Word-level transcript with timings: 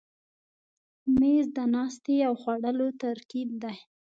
مېز 1.19 1.45
د 1.57 1.59
ناستې 1.73 2.15
او 2.27 2.33
خوړلو 2.41 2.87
ترکیب 3.01 3.49
دی. 3.63 3.75